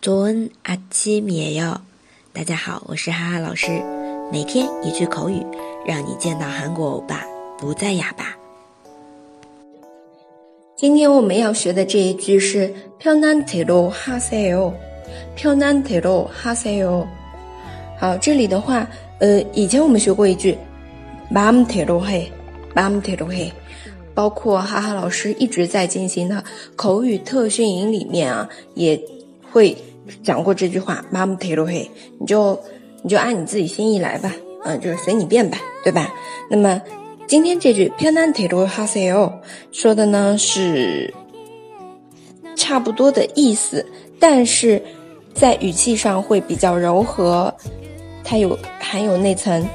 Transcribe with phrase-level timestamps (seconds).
[0.00, 1.80] 좋은아침이에 요。
[2.32, 3.68] 大家好，我是哈哈老师，
[4.32, 5.44] 每天一句口语，
[5.86, 7.24] 让你见到韩国欧巴
[7.58, 8.36] 不再哑巴。
[10.76, 14.74] 今天我们要学的这一句是편한대로하세 요，
[15.36, 17.06] 편한대로하세 요。
[17.98, 18.86] 好，这里的话，
[19.20, 20.58] 呃，以前我们学过一句
[21.30, 22.28] 마음대로 해，
[22.74, 23.52] 마음대로 해。
[24.14, 26.44] 包括哈哈老师一直在进行的
[26.76, 29.00] 口语特训营里面啊，也
[29.51, 29.77] 会
[30.23, 31.03] 讲过这句话。
[31.11, 32.59] 妈妈提罗嘿，你就
[33.01, 34.33] 你就按你自己心意来吧，
[34.63, 36.13] 嗯，就是随你便吧，对吧？
[36.49, 36.81] 那么
[37.27, 39.31] 今天这句偏南提罗哈塞哦，
[39.71, 41.13] 说的呢是
[42.55, 43.85] 差不多的意思，
[44.19, 44.81] 但是
[45.33, 47.53] 在语气上会比较柔和，
[48.23, 49.65] 它有含有那层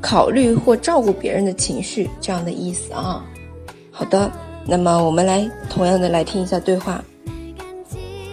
[0.00, 3.24] 考虑或照顾别人的情绪这样的意思啊。
[3.90, 4.30] 好的，
[4.66, 7.04] 那么我们来同样的来听一下对话。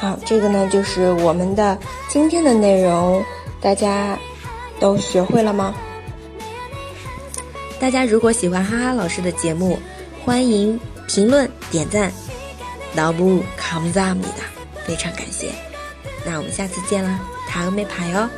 [0.00, 3.22] 好，这个呢就是我们的今天的内容，
[3.60, 4.18] 大家
[4.80, 5.74] 都学会了吗？
[7.78, 9.78] 大家如果喜欢哈哈老师的节目，
[10.24, 12.10] 欢迎评论点赞，
[12.94, 14.42] 老布康赞你的，
[14.86, 15.50] 非常感谢。
[16.24, 18.30] 那我们下次见啦，糖没牌哟、哦。